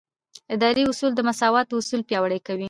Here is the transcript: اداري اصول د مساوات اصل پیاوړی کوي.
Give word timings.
اداري 0.55 0.83
اصول 0.91 1.11
د 1.15 1.19
مساوات 1.27 1.67
اصل 1.79 1.99
پیاوړی 2.09 2.39
کوي. 2.47 2.59